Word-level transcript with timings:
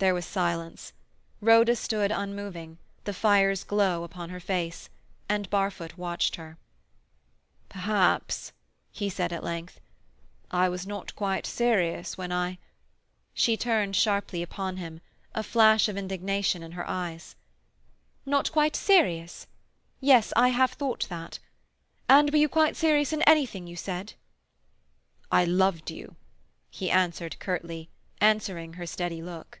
There 0.00 0.14
was 0.14 0.26
silence. 0.26 0.92
Rhoda 1.40 1.74
stood 1.74 2.12
unmoving, 2.12 2.78
the 3.02 3.12
fire's 3.12 3.64
glow 3.64 4.04
upon 4.04 4.30
her 4.30 4.38
face, 4.38 4.88
and 5.28 5.50
Barfoot 5.50 5.98
watched 5.98 6.36
her. 6.36 6.56
"Perhaps," 7.68 8.52
he 8.92 9.10
said 9.10 9.32
at 9.32 9.42
length, 9.42 9.80
"I 10.52 10.68
was 10.68 10.86
not 10.86 11.16
quite 11.16 11.46
serious 11.46 12.16
when 12.16 12.30
I—" 12.30 12.58
She 13.34 13.56
turned 13.56 13.96
sharply 13.96 14.40
upon 14.40 14.76
him, 14.76 15.00
a 15.34 15.42
flash 15.42 15.88
of 15.88 15.96
indignation 15.96 16.62
in 16.62 16.70
her 16.78 16.88
eyes. 16.88 17.34
"Not 18.24 18.52
quite 18.52 18.76
serious? 18.76 19.48
Yes, 20.00 20.32
I 20.36 20.50
have 20.50 20.74
thought 20.74 21.08
that. 21.08 21.40
And 22.08 22.30
were 22.30 22.36
you 22.38 22.48
quite 22.48 22.76
serious 22.76 23.12
in 23.12 23.22
anything 23.22 23.66
you 23.66 23.74
said?" 23.74 24.12
"I 25.32 25.44
loved 25.44 25.90
you," 25.90 26.14
he 26.70 26.88
answered 26.88 27.40
curtly, 27.40 27.88
answering 28.20 28.74
her 28.74 28.86
steady 28.86 29.20
look. 29.20 29.60